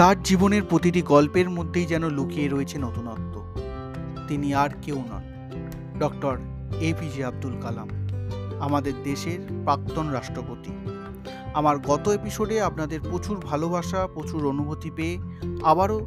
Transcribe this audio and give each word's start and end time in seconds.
তার 0.00 0.16
জীবনের 0.22 0.64
প্রতিটি 0.64 1.00
গল্পের 1.02 1.48
মধ্যেই 1.50 1.86
যেন 1.86 2.04
লুকিয়ে 2.08 2.48
রয়েছে 2.48 2.78
নতুনত্ব। 2.78 3.34
তিনি 4.28 4.54
আর 4.54 4.70
কেউ 4.82 4.98
নন, 5.10 5.24
doctor 5.98 6.34
A 6.86 6.88
APJ 6.90 7.22
Abdul 7.24 7.54
Kalam, 7.60 7.88
আমাদের 8.60 8.94
দেশের 9.04 9.38
প্রাক্তন 9.64 10.06
রাষ্ট্রপতি। 10.08 10.72
আমার 11.54 11.76
গত 11.78 12.04
এপিসোডে 12.08 12.56
আপনাদের 12.62 13.00
প্রচুর 13.10 13.36
ভালোবাসা, 13.50 14.00
প্রচুর 14.06 14.40
অনুভূতি 14.46 14.90
পেয়ে 14.96 15.16
আবারও 15.62 15.98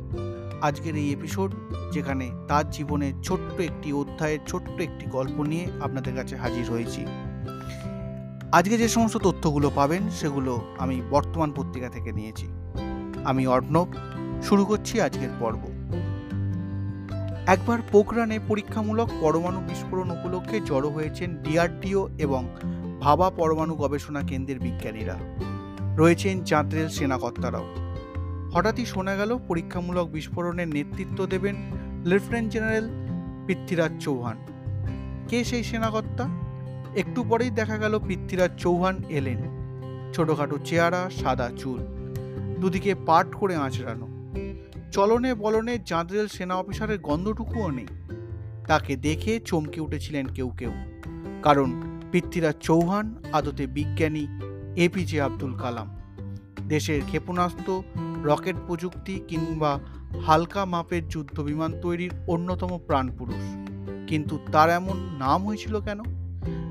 আজকের 0.62 0.96
এই 0.96 1.10
এপিসোড, 1.12 1.50
যেখানে 1.92 2.32
তার 2.48 2.70
জীবনের 2.70 3.14
ছোট্ট 3.24 3.56
একটি 3.62 3.94
অধ্যায়ের 3.94 4.40
ছোট্ট 4.48 4.76
একটি 4.82 5.06
গল্প 5.12 5.38
নিয়ে 5.42 5.66
আপনাদের 5.82 6.16
কাছে 6.16 6.36
হাজির 6.38 6.66
হয়েছি। 6.72 7.02
আজকে 8.52 8.76
যে 8.78 8.88
সমস্ত 8.88 9.18
তথ্যগুলো 9.18 9.68
পাবেন, 9.70 10.10
সেগুলো 10.20 10.54
আমি 10.80 10.96
বর্তমান 11.10 11.50
পত্রিকা 11.56 11.90
থেকে 11.90 12.12
নিয়েছি। 12.12 12.48
আমি 13.26 13.48
অর্ণব, 13.48 13.88
শুরু 14.44 14.66
করছি 14.66 15.02
আজকের 15.02 15.30
পর্ব। 15.40 15.60
একবার 17.48 17.80
পোখরানে 17.92 18.40
পরীক্ষামূলক 18.48 19.10
পরমাণু 19.22 19.60
বিস্ফোরণ 19.60 20.12
উপলক্ষে 20.12 20.60
জড়ো 20.60 20.90
হয়েছেন 20.90 21.38
ডিআরডিও 21.44 22.10
এবং 22.18 22.48
ভাবা 23.02 23.30
পরমাণু 23.30 23.76
গবেষণা 23.76 24.22
কেন্দ্রের 24.22 24.60
বিজ্ঞানীরা। 24.60 25.16
রয়েছেন 25.98 26.44
চাঁদ্রেল 26.44 26.90
সেনাকর্তারাও। 26.90 27.66
হঠাৎই 28.54 28.86
শোনা 28.86 29.16
গেল, 29.16 29.40
পরীক্ষামূলক 29.48 30.08
বিস্ফোরণের 30.08 30.68
নেতৃত্ব 30.68 31.26
দেবেন 31.26 31.56
লেফটেন্যান্ট 32.06 32.54
জেনারেল 32.54 32.90
পৃথ্বীরাজ 33.48 33.92
চৌহান। 34.00 34.38
কে 35.28 35.44
সেই 35.44 35.64
সেনাকর্তা? 35.64 36.28
একটু 36.96 37.24
পরেই 37.30 37.50
দেখা 37.50 37.78
গেল 37.78 38.00
পৃথ্বীরাজ 38.00 38.52
চৌহান 38.58 39.04
এলেন। 39.10 39.38
ছোটোখাটো 40.14 40.58
চেহারা, 40.66 41.10
সাদা 41.10 41.52
চুল। 41.58 42.03
দুদিকে 42.60 42.96
পাট 42.96 43.36
করে 43.36 43.56
আঁচড়ানো 43.56 44.08
চলনে 44.92 45.34
বলনে 45.34 45.78
জাঁদরেল 45.86 46.28
সেনা 46.28 46.56
অফিসারের 46.56 47.00
গন্ধটুকুও 47.00 47.72
নেই। 47.72 47.88
তাকে 48.68 48.96
দেখে 48.96 49.40
চমকে 49.40 49.82
উঠেছিলেন 49.82 50.26
কেউ 50.26 50.50
কেউ। 50.50 50.72
কারণ 51.44 51.82
পৃথ্বীরাজ 52.12 52.56
চৌহান, 52.62 53.24
আদতে 53.34 53.68
বিজ্ঞানী 53.68 54.28
এপিজে 54.76 55.22
আব্দুল 55.22 55.54
কালাম। 55.54 55.98
দেশের 56.68 57.02
ক্ষেপণাস্ত্র, 57.06 57.84
রকেট 58.24 58.56
প্রযুক্তি 58.68 59.22
কিংবা 59.28 59.80
হালকা 60.26 60.66
মাপের 60.66 61.08
যুদ্ধ 61.08 61.40
বিমান 61.40 61.82
তৈরির 61.82 62.12
অন্যতম 62.28 62.80
প্রাণপুরুষ। 62.88 63.68
কিন্তু 64.08 64.40
তার 64.52 64.70
এমন 64.70 65.16
নাম 65.20 65.48
হয়েছিল 65.48 65.80
কেন? 65.80 66.00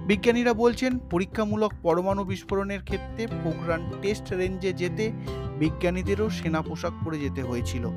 বিজ্ঞানীরা 0.06 0.52
বলছেন, 0.52 0.98
পরীক্ষামূলক 0.98 1.72
পরমাণু 1.82 2.24
বিস্ফোরণের 2.24 2.82
ক্ষেত্রে 2.82 3.26
পোখরান 3.26 3.90
টেস্ট 4.02 4.32
রেঞ্জে 4.32 4.72
যেতে 4.72 5.12
বিজ্ঞানীদেরও 5.58 6.30
সেনা 6.30 6.62
পোশাক 6.62 6.92
পরে 7.04 7.18
যেতে 7.18 7.42
হয়েছিল। 7.42 7.88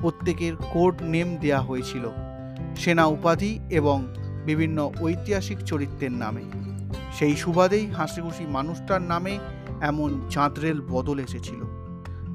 প্রত্যেকের 0.00 0.56
কোড 0.56 1.02
নেম 1.02 1.36
দেয়া 1.36 1.60
হয়েছিল। 1.60 2.08
সেনা 2.76 3.06
উপাধি 3.06 3.60
এবং 3.70 4.14
বিভিন্ন 4.46 4.92
ঐতিহাসিক 5.00 5.58
চরিত্রের 5.58 6.12
নামে। 6.12 6.42
সেই 7.12 7.36
সুবাদেই 7.36 7.86
হাসিখুশি 7.86 8.46
মানুষটার 8.46 9.02
নামে 9.02 9.38
এমন 9.80 10.20
চাঁদরেল 10.30 10.80
বদল 10.80 11.18
এসেছিল। 11.18 11.62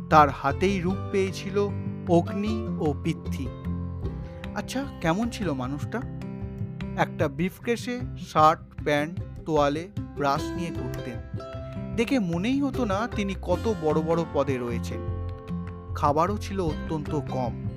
তার 0.10 0.30
হাতেই 0.30 0.82
রূপ 0.82 0.96
পেয়েছিল 1.12 1.70
অগ্নি 2.10 2.68
ও 2.80 2.94
পিথি। 3.04 3.48
আচ্ছা 4.56 4.84
কেমন 5.02 5.30
ছিল 5.30 5.54
মানুষটা? 5.54 6.17
একটা 6.98 7.28
ব্রিফকেসে 7.28 8.00
শার্ট 8.28 8.84
প্যান্ট 8.84 9.20
তোয়ালে 9.46 9.88
ব্রাশ 9.98 10.44
নিয়ে 10.44 10.72
ঘুরতেন। 10.72 11.40
দেখে 11.96 12.20
মনেই 12.20 12.62
হতো 12.62 12.86
না 12.86 13.08
তিনি 13.16 13.36
কত 13.42 13.74
বড় 13.82 14.02
বড় 14.02 14.24
পদে 14.34 14.58
রয়েছেন। 14.58 14.98
খাবারও 15.96 16.38
ছিল 16.38 16.60
অত্যন্ত 16.60 17.20
কম। 17.30 17.70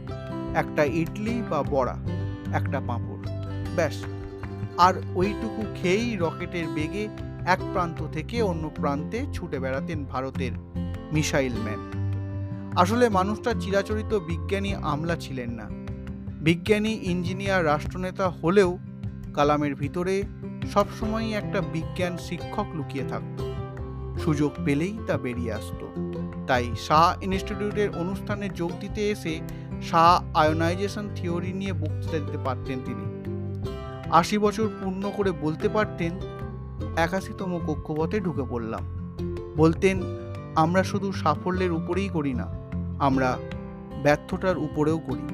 একটা 0.54 0.84
ইডলি 0.84 1.42
বা 1.50 1.62
বড়া, 1.62 1.96
একটা 2.52 2.80
পাঁপড়, 2.80 3.32
ব্যাস। 3.76 4.04
আর 4.78 4.94
ওইটুকু 5.14 5.64
খেয়েই 5.74 6.16
রকেটের 6.16 6.68
বেগে 6.68 7.08
এক 7.46 7.58
প্রান্ত 7.72 8.06
থেকে 8.12 8.42
অন্য 8.42 8.70
প্রান্তে 8.74 9.26
ছুটে 9.32 9.58
বেড়াতেন 9.58 10.04
ভারতের 10.04 10.52
মিসাইল 11.12 11.52
ম্যান। 11.52 11.90
আসলে 12.76 13.08
মানুষটা 13.08 13.54
চিরাচরিত 13.60 14.14
বিজ্ঞানী 14.14 14.74
আমলা 14.74 15.16
ছিলেন 15.16 15.50
না। 15.50 15.66
বিজ্ঞানী, 16.32 16.98
ইঞ্জিনিয়ার, 17.02 17.64
রাষ্ট্রনেতা 17.64 18.28
হলেও 18.28 18.78
কালামের 19.34 19.74
ভিতরে 19.74 20.22
সবসময়ই 20.72 21.34
একটা 21.34 21.60
বিজ্ঞান 21.72 22.16
শিক্ষক 22.18 22.66
লুকিয়ে 22.74 23.04
থাকত। 23.04 23.38
সুযোগ 24.18 24.52
পেলেই 24.64 24.98
তা 25.06 25.18
বেরিয়ে 25.18 25.52
আসতো। 25.52 25.86
তাই 26.46 26.64
শাহ 26.76 27.22
ইনস্টিটিউটের 27.22 27.90
অনুষ্ঠানে 27.98 28.48
যোগ 28.54 28.70
দিতে 28.80 29.10
এসে 29.10 29.40
শাহ 29.82 30.24
আয়োনাইজেশন 30.34 31.08
থিওরি 31.14 31.52
নিয়ে 31.52 31.72
বক্তৃতা 31.72 32.18
দিতে 32.18 32.38
পারতেন 32.44 32.78
তিনি। 32.84 33.06
আশি 34.10 34.38
বছর 34.38 34.68
পূর্ণ 34.80 35.10
করে 35.16 35.32
বলতে 35.32 35.68
পারতেন, 35.68 36.12
একাশিতম 36.96 37.58
কক্ষপথে 37.66 38.20
ঢুকে 38.20 38.42
পড়লাম। 38.50 38.84
বলতেন, 39.56 40.02
আমরা 40.56 40.82
শুধু 40.82 41.12
সাফল্যের 41.12 41.72
উপরেই 41.72 42.08
করি 42.08 42.34
না, 42.34 42.46
আমরা 42.98 43.38
ব্যর্থতার 44.02 44.58
উপরেও 44.58 44.98
করি। 44.98 45.24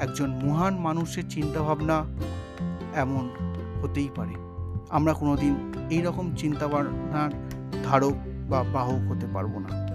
একজন 0.00 0.40
মহান 0.44 0.76
মানুষের 0.76 1.28
চিন্তাভাবনা 1.28 2.04
এমন 2.94 3.30
হতেই 3.82 4.08
পারে। 4.16 4.34
আমরা 4.90 5.12
কোনোদিন 5.12 5.72
এই 5.90 6.02
রকম 6.02 6.34
চিন্তাভাবনার 6.34 7.30
ধারক 7.84 8.12
বা 8.48 8.64
বাহক 8.72 9.10
হতে 9.10 9.26
পারব 9.34 9.58
না। 9.58 9.86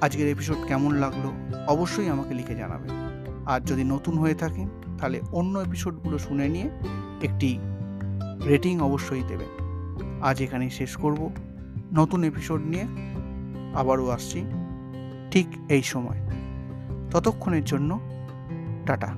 আজকের 0.00 0.28
এপিসোড 0.28 0.56
কেমন 0.66 0.94
লাগল 0.94 1.30
অবশ্যই 1.68 2.08
আমাকে 2.08 2.34
লিখে 2.34 2.54
জানাবেন। 2.54 2.90
আর 3.46 3.60
যদি 3.60 3.84
নতুন 3.84 4.18
হয়ে 4.18 4.34
থাকেন, 4.34 4.68
তাহলে 4.98 5.20
অন্য 5.32 5.58
এপিসোডগুলো 5.58 6.18
শুনে 6.18 6.48
নিয়ে 6.48 6.70
একটি 7.22 7.58
রেটিং 8.48 8.80
অবশ্যই 8.80 9.22
দেবেন। 9.28 9.60
আজ 10.22 10.42
এখানেই 10.42 10.70
শেষ 10.70 10.96
করব। 10.96 11.30
নতুন 11.94 12.24
এপিসোড 12.24 12.60
নিয়ে 12.62 12.84
আবারও 13.74 14.08
আসছি। 14.08 14.44
ঠিক 15.30 15.46
এই 15.68 15.82
সময়। 15.82 16.30
ততক্ষণের 17.10 17.64
জন্য 17.64 18.00
টাটা। 18.86 19.10